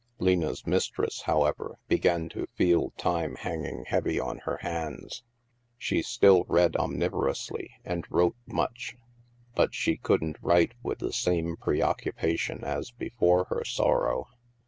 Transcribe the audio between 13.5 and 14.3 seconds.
her sorrow.